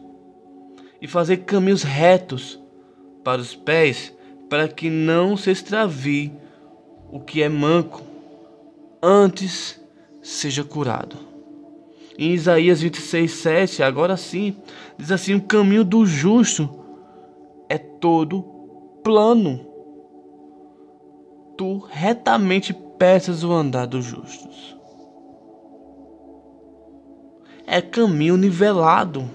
e 1.02 1.08
fazer 1.08 1.38
caminhos 1.38 1.84
retos 1.84 2.60
para 3.24 3.40
os 3.40 3.56
pés, 3.56 4.14
para 4.50 4.68
que 4.68 4.90
não 4.90 5.38
se 5.38 5.50
extravie 5.50 6.34
o 7.10 7.22
que 7.22 7.42
é 7.42 7.48
manco, 7.48 8.02
antes 9.02 9.80
seja 10.22 10.66
curado. 10.66 11.16
Em 12.18 12.34
Isaías 12.34 12.82
26, 12.82 13.32
7, 13.32 13.84
agora 13.84 14.18
sim, 14.18 14.56
diz 14.98 15.12
assim: 15.12 15.36
O 15.36 15.42
caminho 15.42 15.86
do 15.86 16.06
justo 16.06 16.87
é 17.70 17.78
todo 17.78 18.44
plano. 19.04 19.66
Tu 21.58 21.78
retamente 21.90 22.74
peças 22.74 23.44
o 23.44 23.52
andar 23.52 23.86
dos 23.88 24.06
justos. 24.06 24.78
É 27.66 27.82
caminho 27.82 28.38
nivelado. 28.38 29.30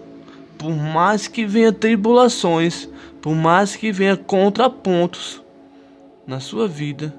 Por 0.57 0.71
mais 0.71 1.27
que 1.27 1.45
venha 1.45 1.73
tribulações, 1.73 2.89
por 3.21 3.35
mais 3.35 3.75
que 3.75 3.91
venha 3.91 4.17
contrapontos 4.17 5.43
na 6.25 6.39
sua 6.39 6.69
vida, 6.69 7.13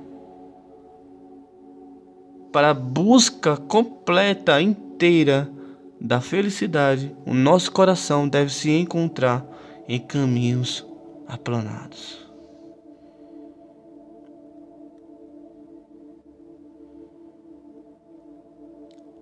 para 2.53 2.69
a 2.69 2.73
busca 2.73 3.57
completa, 3.57 4.61
inteira 4.61 5.51
da 5.99 6.21
felicidade, 6.21 7.13
o 7.25 7.33
nosso 7.33 7.71
coração 7.71 8.29
deve 8.29 8.53
se 8.53 8.71
encontrar 8.71 9.45
em 9.87 9.99
caminhos 9.99 10.85
aplanados. 11.27 12.23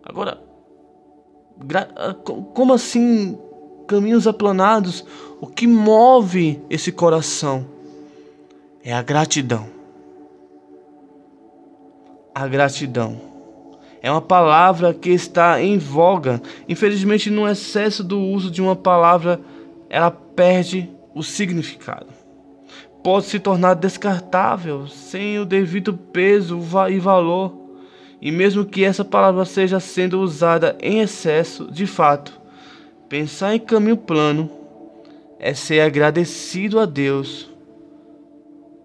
Agora, 0.04 0.42
ah, 1.96 2.14
como 2.14 2.74
assim 2.74 3.38
caminhos 3.88 4.28
aplanados? 4.28 5.06
O 5.40 5.48
que 5.48 5.68
move 5.68 6.62
esse 6.70 6.92
coração 6.92 7.66
é 8.84 8.94
a 8.94 9.02
gratidão. 9.02 9.68
A 12.34 12.48
gratidão 12.48 13.22
é 14.02 14.12
uma 14.12 14.22
palavra 14.22 14.94
que 14.94 15.12
está 15.12 15.62
em 15.62 15.78
voga. 15.78 16.42
Infelizmente, 16.68 17.30
no 17.30 17.48
excesso 17.48 18.04
do 18.04 18.20
uso 18.20 18.50
de 18.50 18.62
uma 18.62 18.76
palavra, 18.76 19.40
ela 19.90 20.10
perde 20.10 20.90
o 21.14 21.24
significado. 21.24 22.08
Pode 23.04 23.26
se 23.26 23.40
tornar 23.40 23.74
descartável 23.74 24.88
sem 24.88 25.40
o 25.40 25.46
devido 25.46 25.94
peso 25.94 26.60
e 26.90 27.00
valor. 27.00 27.60
E 28.22 28.32
mesmo 28.32 28.64
que 28.64 28.84
essa 28.84 29.04
palavra 29.04 29.44
seja 29.46 29.80
sendo 29.80 30.22
usada 30.22 30.78
em 30.80 31.00
excesso, 31.00 31.72
de 31.72 31.88
fato, 31.88 32.40
pensar 33.10 33.56
em 33.56 33.60
caminho 33.60 33.98
plano 33.98 34.50
é 35.40 35.56
ser 35.56 35.80
agradecido 35.80 36.80
a 36.80 36.86
Deus 36.86 37.50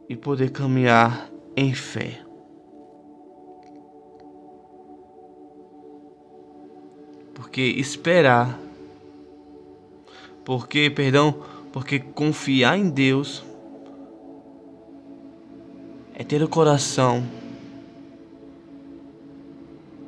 e 0.08 0.16
poder 0.16 0.50
caminhar 0.50 1.30
em 1.54 1.74
fé. 1.74 2.20
Porque 7.34 7.60
esperar, 7.60 8.58
porque, 10.46 10.88
perdão, 10.88 11.42
porque 11.76 12.00
confiar 12.00 12.78
em 12.78 12.88
Deus 12.88 13.44
é 16.14 16.24
ter 16.24 16.42
o 16.42 16.48
coração 16.48 17.22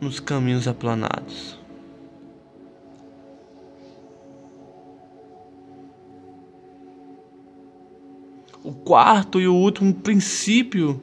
nos 0.00 0.18
caminhos 0.18 0.66
aplanados. 0.66 1.58
O 8.64 8.72
quarto 8.72 9.38
e 9.38 9.46
o 9.46 9.54
último 9.54 9.92
princípio 9.92 10.98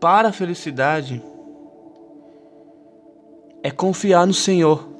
para 0.00 0.30
a 0.30 0.32
felicidade 0.32 1.22
é 3.62 3.70
confiar 3.70 4.26
no 4.26 4.32
Senhor. 4.32 4.95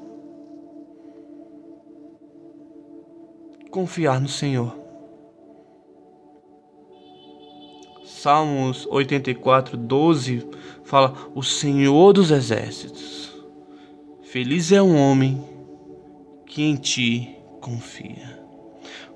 Confiar 3.77 4.19
no 4.19 4.27
Senhor. 4.27 4.75
Salmos 8.03 8.87
84, 8.89 9.77
12 9.77 10.47
fala: 10.83 11.13
O 11.35 11.43
Senhor 11.43 12.11
dos 12.11 12.31
Exércitos. 12.31 13.31
Feliz 14.23 14.71
é 14.71 14.81
um 14.81 14.97
homem 14.97 15.45
que 16.47 16.63
em 16.63 16.75
ti 16.75 17.37
confia. 17.61 18.39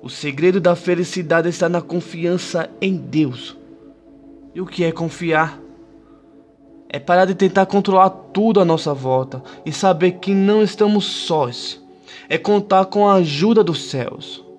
O 0.00 0.08
segredo 0.08 0.60
da 0.60 0.76
felicidade 0.76 1.48
está 1.48 1.68
na 1.68 1.82
confiança 1.82 2.70
em 2.80 2.94
Deus. 2.96 3.58
E 4.54 4.60
o 4.60 4.66
que 4.66 4.84
é 4.84 4.92
confiar? 4.92 5.60
É 6.88 7.00
parar 7.00 7.24
de 7.24 7.34
tentar 7.34 7.66
controlar 7.66 8.10
tudo 8.10 8.60
à 8.60 8.64
nossa 8.64 8.94
volta 8.94 9.42
e 9.66 9.72
saber 9.72 10.12
que 10.20 10.32
não 10.32 10.62
estamos 10.62 11.04
sós. 11.04 11.82
É 12.28 12.38
contar 12.38 12.84
com 12.84 13.08
a 13.08 13.14
ajuda 13.14 13.64
dos 13.64 13.90
céus. 13.90 14.51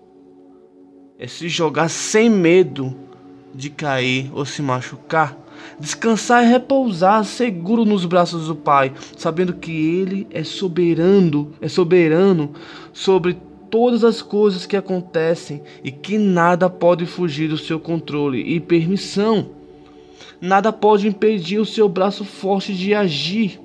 É 1.23 1.27
se 1.27 1.47
jogar 1.47 1.87
sem 1.87 2.29
medo 2.29 2.93
de 3.55 3.69
cair 3.69 4.29
ou 4.33 4.43
se 4.43 4.61
machucar. 4.61 5.37
Descansar 5.79 6.43
e 6.43 6.49
repousar 6.49 7.23
seguro 7.23 7.85
nos 7.85 8.05
braços 8.05 8.47
do 8.47 8.55
Pai, 8.57 8.91
sabendo 9.15 9.53
que 9.53 9.71
Ele 9.71 10.27
é 10.29 10.43
soberano, 10.43 11.53
é 11.61 11.69
soberano 11.69 12.51
sobre 12.91 13.37
todas 13.69 14.03
as 14.03 14.21
coisas 14.21 14.65
que 14.65 14.75
acontecem 14.75 15.63
e 15.81 15.93
que 15.93 16.17
nada 16.17 16.69
pode 16.69 17.05
fugir 17.05 17.47
do 17.47 17.57
seu 17.57 17.79
controle 17.79 18.41
e 18.41 18.59
permissão. 18.59 19.51
Nada 20.41 20.73
pode 20.73 21.07
impedir 21.07 21.57
o 21.57 21.65
seu 21.65 21.87
braço 21.87 22.25
forte 22.25 22.75
de 22.75 22.93
agir. 22.93 23.61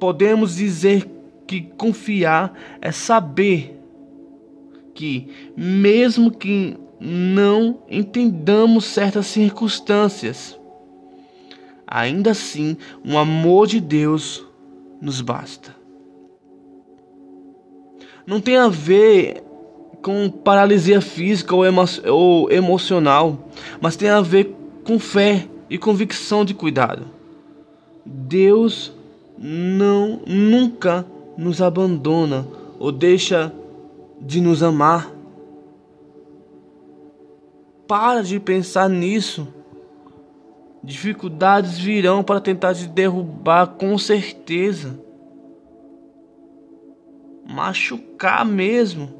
Podemos 0.00 0.56
dizer 0.56 1.06
que 1.46 1.60
confiar 1.60 2.54
é 2.80 2.90
saber 2.90 3.77
que, 4.98 5.28
mesmo 5.56 6.28
que 6.28 6.76
não 7.00 7.78
entendamos 7.88 8.84
certas 8.84 9.26
circunstâncias, 9.26 10.58
ainda 11.86 12.32
assim, 12.32 12.76
o 13.06 13.16
amor 13.16 13.68
de 13.68 13.78
Deus 13.78 14.44
nos 15.00 15.20
basta. 15.20 15.72
Não 18.26 18.40
tem 18.40 18.56
a 18.56 18.68
ver 18.68 19.40
com 20.02 20.28
paralisia 20.28 21.00
física 21.00 21.54
ou, 21.54 21.64
emo 21.64 21.84
ou 22.06 22.50
emocional, 22.50 23.48
mas 23.80 23.94
tem 23.94 24.08
a 24.08 24.20
ver 24.20 24.52
com 24.82 24.98
fé 24.98 25.46
e 25.70 25.78
convicção 25.78 26.44
de 26.44 26.54
cuidado. 26.54 27.06
Deus 28.04 28.92
não 29.38 30.22
nunca 30.26 31.06
nos 31.36 31.62
abandona 31.62 32.44
ou 32.80 32.90
deixa 32.90 33.54
de 34.20 34.40
nos 34.40 34.62
amar. 34.62 35.12
Para 37.86 38.22
de 38.22 38.38
pensar 38.38 38.88
nisso. 38.88 39.48
Dificuldades 40.82 41.78
virão 41.78 42.22
para 42.22 42.40
tentar 42.40 42.74
te 42.74 42.86
derrubar 42.86 43.66
com 43.74 43.96
certeza. 43.98 44.98
Machucar 47.46 48.44
mesmo. 48.44 49.12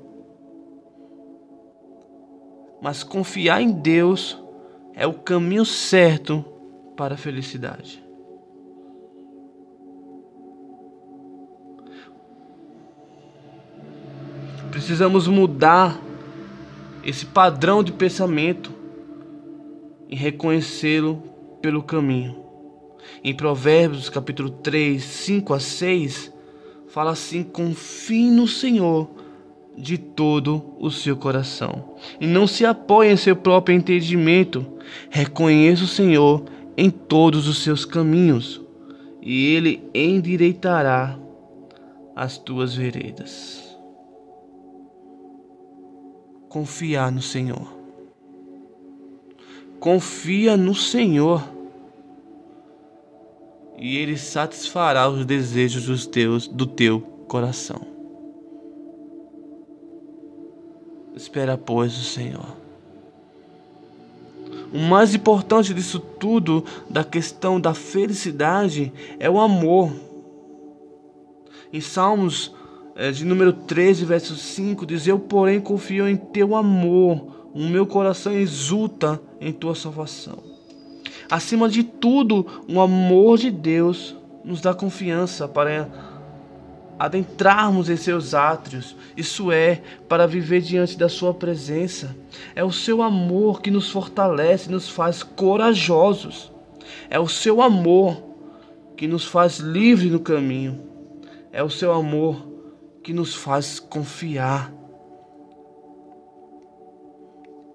Mas 2.80 3.02
confiar 3.02 3.60
em 3.60 3.72
Deus 3.72 4.40
é 4.94 5.06
o 5.06 5.14
caminho 5.14 5.64
certo 5.64 6.44
para 6.96 7.14
a 7.14 7.18
felicidade. 7.18 8.07
Precisamos 14.70 15.26
mudar 15.26 15.98
esse 17.02 17.24
padrão 17.24 17.82
de 17.82 17.90
pensamento 17.90 18.70
e 20.08 20.14
reconhecê-lo 20.14 21.22
pelo 21.62 21.82
caminho. 21.82 22.36
Em 23.24 23.34
Provérbios, 23.34 24.10
capítulo 24.10 24.50
3, 24.50 25.02
5 25.02 25.54
a 25.54 25.60
6, 25.60 26.32
fala 26.88 27.12
assim: 27.12 27.42
confie 27.42 28.30
no 28.30 28.46
Senhor 28.46 29.08
de 29.76 29.96
todo 29.96 30.74
o 30.78 30.90
seu 30.90 31.16
coração 31.16 31.94
e 32.20 32.26
não 32.26 32.46
se 32.46 32.66
apoie 32.66 33.10
em 33.10 33.16
seu 33.16 33.36
próprio 33.36 33.74
entendimento. 33.74 34.66
Reconheça 35.08 35.84
o 35.84 35.88
Senhor 35.88 36.44
em 36.76 36.90
todos 36.90 37.48
os 37.48 37.62
seus 37.62 37.84
caminhos 37.84 38.60
e 39.22 39.54
ele 39.54 39.88
endireitará 39.94 41.18
as 42.14 42.36
tuas 42.36 42.74
veredas 42.74 43.67
confiar 46.48 47.12
no 47.12 47.22
Senhor. 47.22 47.76
Confia 49.78 50.56
no 50.56 50.74
Senhor 50.74 51.42
e 53.78 53.96
Ele 53.96 54.16
satisfará 54.16 55.08
os 55.08 55.24
desejos 55.24 55.86
dos 55.86 56.06
teus, 56.06 56.48
do 56.48 56.66
teu 56.66 57.00
coração. 57.28 57.80
Espera, 61.14 61.56
pois, 61.56 61.96
o 61.96 62.04
Senhor. 62.04 62.56
O 64.72 64.78
mais 64.78 65.14
importante 65.14 65.72
disso 65.72 65.98
tudo, 65.98 66.64
da 66.90 67.02
questão 67.02 67.60
da 67.60 67.72
felicidade, 67.72 68.92
é 69.18 69.30
o 69.30 69.40
amor. 69.40 69.92
Em 71.72 71.80
Salmos 71.80 72.54
de 73.12 73.24
número 73.24 73.52
13, 73.52 74.04
verso 74.04 74.34
5, 74.34 74.84
diz: 74.84 75.06
Eu, 75.06 75.20
porém, 75.20 75.60
confio 75.60 76.08
em 76.08 76.16
teu 76.16 76.56
amor, 76.56 77.50
o 77.54 77.60
meu 77.60 77.86
coração 77.86 78.32
exulta 78.32 79.20
em 79.40 79.52
tua 79.52 79.74
salvação. 79.74 80.38
Acima 81.30 81.68
de 81.68 81.84
tudo, 81.84 82.44
o 82.68 82.80
amor 82.80 83.38
de 83.38 83.50
Deus 83.50 84.16
nos 84.44 84.60
dá 84.60 84.74
confiança 84.74 85.46
para 85.46 85.88
adentrarmos 86.98 87.88
em 87.88 87.96
seus 87.96 88.34
átrios, 88.34 88.96
isso 89.16 89.52
é, 89.52 89.80
para 90.08 90.26
viver 90.26 90.60
diante 90.60 90.98
da 90.98 91.08
Sua 91.08 91.32
presença. 91.32 92.16
É 92.56 92.64
o 92.64 92.72
seu 92.72 93.02
amor 93.02 93.60
que 93.60 93.70
nos 93.70 93.90
fortalece, 93.90 94.70
nos 94.70 94.88
faz 94.88 95.22
corajosos. 95.22 96.50
É 97.08 97.20
o 97.20 97.28
seu 97.28 97.62
amor 97.62 98.22
que 98.96 99.06
nos 99.06 99.24
faz 99.24 99.58
livres 99.58 100.10
no 100.10 100.18
caminho. 100.18 100.80
É 101.52 101.62
o 101.62 101.70
seu 101.70 101.92
amor 101.92 102.57
que 103.08 103.14
nos 103.14 103.34
faz 103.34 103.80
confiar 103.80 104.70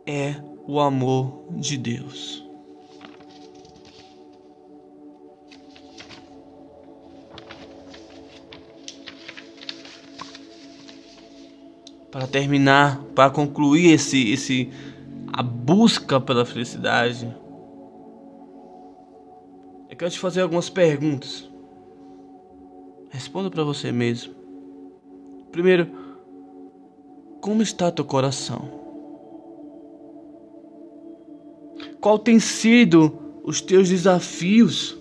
é 0.06 0.36
o 0.67 0.80
amor 0.80 1.48
de 1.50 1.76
Deus. 1.76 2.48
Para 12.12 12.28
terminar, 12.28 13.02
para 13.15 13.32
concluir 13.32 13.91
esse 13.91 14.32
esse 14.32 14.69
a 15.34 15.41
busca 15.41 16.22
pela 16.22 16.46
felicidade, 16.46 17.26
eu 19.89 19.98
quero 19.98 20.12
te 20.12 20.19
fazer 20.19 20.41
algumas 20.41 20.69
perguntas. 20.69 21.50
Responda 23.10 23.50
para 23.50 23.63
você 23.63 23.91
mesmo. 23.91 24.43
Primeiro, 25.54 25.88
como 27.39 27.62
está 27.62 27.92
teu 27.92 28.04
coração? 28.04 28.68
Qual 32.02 32.18
tem 32.18 32.39
sido 32.39 33.39
os 33.44 33.62
teus 33.62 33.88
desafios? 33.88 34.98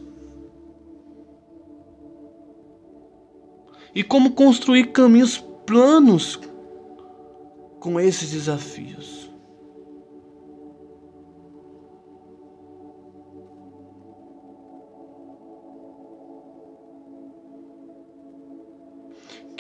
E 3.94 4.04
como 4.04 4.32
construir 4.32 4.92
caminhos 4.92 5.38
planos 5.64 6.38
com 7.80 7.98
esses 7.98 8.30
desafios? 8.30 9.21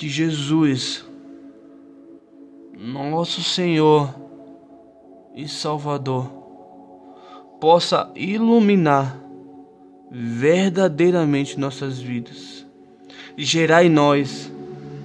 Que 0.02 0.08
Jesus, 0.08 1.04
nosso 2.76 3.40
Senhor 3.40 4.12
e 5.32 5.46
Salvador, 5.46 6.26
possa 7.60 8.10
iluminar 8.16 9.16
verdadeiramente 10.10 11.56
nossas 11.56 12.00
vidas 12.00 12.66
gerar 13.38 13.84
em 13.84 13.88
nós 13.88 14.50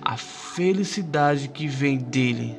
a 0.02 0.18
felicidade 0.18 1.50
que 1.50 1.68
vem 1.68 2.00
dele. 2.00 2.58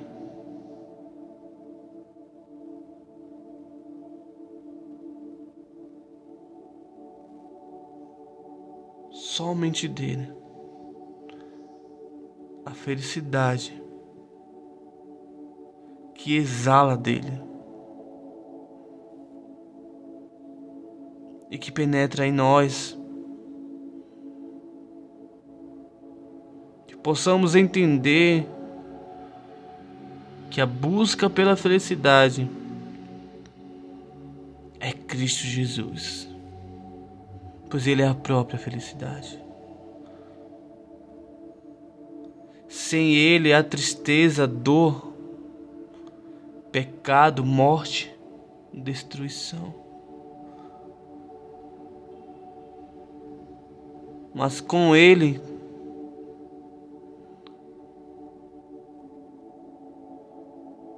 Somente 9.11 9.89
dele 9.89 10.39
a 12.69 12.75
felicidade 12.75 13.83
que 16.15 16.37
exala 16.37 16.99
dele 16.99 17.41
e 21.51 21.57
que 21.57 21.73
penetra 21.73 22.27
em 22.27 22.33
nós. 22.33 22.99
Que 26.87 26.95
possamos 26.95 27.55
entender 27.55 28.47
que 30.51 30.61
a 30.61 30.67
busca 30.67 31.31
pela 31.31 31.57
felicidade 31.57 32.51
é 34.79 34.93
Cristo 34.93 35.45
Jesus, 35.45 36.29
pois 37.71 37.87
Ele 37.87 38.03
é 38.03 38.09
a 38.09 38.15
própria 38.15 38.59
felicidade. 38.59 39.48
Sem 42.69 43.15
Ele, 43.15 43.53
a 43.53 43.65
tristeza, 43.65 44.47
dor, 44.47 45.13
pecado, 46.71 47.45
morte, 47.45 48.15
destruição. 48.73 49.75
Mas 54.35 54.61
com 54.61 54.95
Ele, 54.95 55.41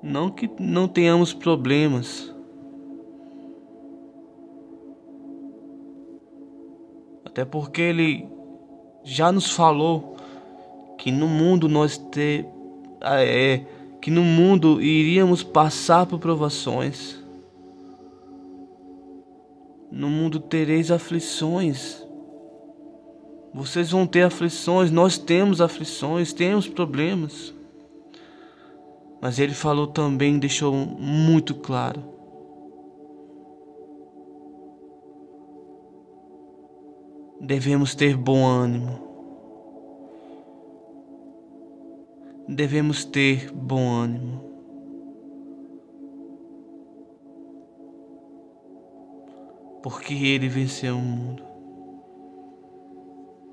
não 0.02 0.28
que 0.28 0.50
não 0.58 0.88
tenhamos 0.88 1.32
problemas, 1.32 2.34
até 7.24 7.44
porque 7.44 7.80
Ele 7.80 8.28
já 9.04 9.30
nos 9.30 9.50
falou 9.50 10.09
que 11.00 11.10
no 11.10 11.26
mundo 11.26 11.66
nós 11.66 11.96
ter 11.96 12.46
é, 13.00 13.64
que 14.02 14.10
no 14.10 14.22
mundo 14.22 14.82
iríamos 14.82 15.42
passar 15.42 16.04
por 16.04 16.18
provações. 16.18 17.18
No 19.90 20.10
mundo 20.10 20.38
tereis 20.38 20.90
aflições. 20.90 22.06
Vocês 23.54 23.90
vão 23.90 24.06
ter 24.06 24.24
aflições, 24.24 24.90
nós 24.90 25.16
temos 25.16 25.62
aflições, 25.62 26.34
temos 26.34 26.68
problemas. 26.68 27.54
Mas 29.22 29.38
ele 29.38 29.54
falou 29.54 29.86
também, 29.86 30.38
deixou 30.38 30.74
muito 30.74 31.54
claro. 31.54 32.04
Devemos 37.40 37.94
ter 37.94 38.14
bom 38.18 38.46
ânimo. 38.46 39.09
Devemos 42.50 43.04
ter 43.04 43.50
bom 43.52 43.88
ânimo. 43.88 44.50
Porque 49.82 50.12
ele 50.12 50.48
venceu 50.48 50.96
o 50.96 51.00
mundo. 51.00 51.42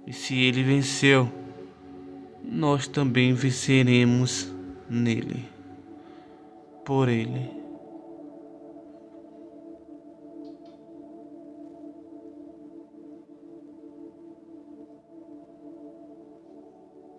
E 0.06 0.12
se 0.12 0.36
ele 0.36 0.64
venceu, 0.64 1.30
nós 2.44 2.88
também 2.88 3.34
venceremos 3.34 4.52
nele. 4.90 5.46
Por 6.84 7.08
ele. 7.08 7.56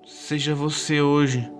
Seja 0.06 0.54
você 0.54 1.00
hoje 1.00 1.57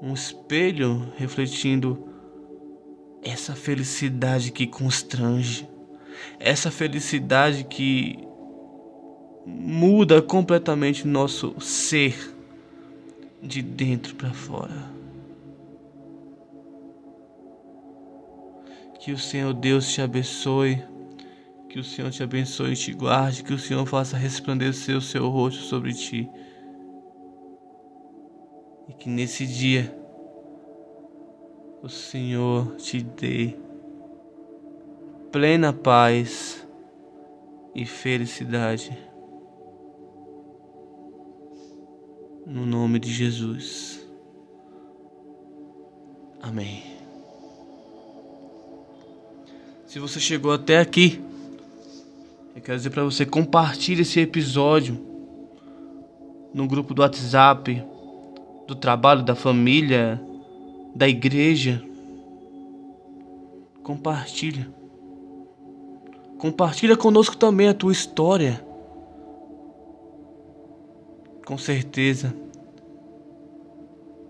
um 0.00 0.14
espelho 0.14 1.12
refletindo 1.16 2.08
essa 3.22 3.54
felicidade 3.54 4.50
que 4.50 4.66
constrange, 4.66 5.68
essa 6.38 6.70
felicidade 6.70 7.64
que 7.64 8.18
muda 9.46 10.22
completamente 10.22 11.06
nosso 11.06 11.54
ser 11.60 12.34
de 13.42 13.60
dentro 13.60 14.14
para 14.14 14.32
fora. 14.32 14.90
Que 19.00 19.12
o 19.12 19.18
Senhor 19.18 19.52
Deus 19.54 19.92
te 19.92 20.00
abençoe, 20.00 20.82
que 21.68 21.78
o 21.78 21.84
Senhor 21.84 22.10
te 22.10 22.22
abençoe 22.22 22.72
e 22.72 22.76
te 22.76 22.92
guarde, 22.92 23.42
que 23.42 23.52
o 23.52 23.58
Senhor 23.58 23.84
faça 23.86 24.16
resplandecer 24.16 24.96
o 24.96 25.00
seu 25.00 25.28
rosto 25.28 25.62
sobre 25.62 25.92
ti 25.92 26.28
e 28.90 28.92
que 28.92 29.08
nesse 29.08 29.46
dia 29.46 29.96
o 31.80 31.88
Senhor 31.88 32.74
te 32.74 33.00
dê 33.00 33.54
plena 35.30 35.72
paz 35.72 36.66
e 37.72 37.86
felicidade. 37.86 38.90
No 42.44 42.66
nome 42.66 42.98
de 42.98 43.12
Jesus. 43.12 44.04
Amém. 46.42 46.82
Se 49.86 50.00
você 50.00 50.18
chegou 50.18 50.52
até 50.52 50.80
aqui, 50.80 51.22
eu 52.56 52.60
quero 52.60 52.76
dizer 52.76 52.90
para 52.90 53.04
você 53.04 53.24
compartilhe 53.24 54.02
esse 54.02 54.18
episódio 54.18 54.98
no 56.52 56.66
grupo 56.66 56.92
do 56.92 57.02
WhatsApp 57.02 57.99
do 58.70 58.76
trabalho, 58.76 59.24
da 59.24 59.34
família, 59.34 60.22
da 60.94 61.08
igreja. 61.08 61.82
Compartilha. 63.82 64.72
Compartilha 66.38 66.96
conosco 66.96 67.36
também 67.36 67.68
a 67.68 67.74
tua 67.74 67.90
história. 67.90 68.64
Com 71.44 71.58
certeza. 71.58 72.32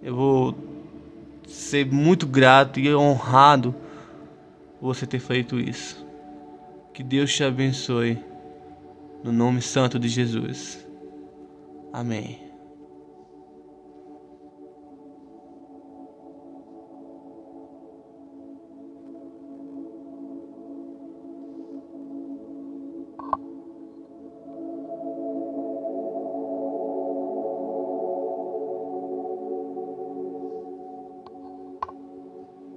Eu 0.03 0.16
vou 0.16 0.55
ser 1.46 1.85
muito 1.85 2.26
grato 2.26 2.81
e 2.81 2.94
honrado 2.94 3.74
por 4.81 4.94
você 4.94 5.07
ter 5.07 5.18
feito 5.18 5.61
isso. 5.61 6.03
Que 6.94 7.03
Deus 7.03 7.31
te 7.31 7.44
abençoe. 7.44 8.18
No 9.22 9.33
nome 9.33 9.61
santo 9.61 9.98
de 9.98 10.09
Jesus. 10.09 10.83
Amém. 11.92 12.50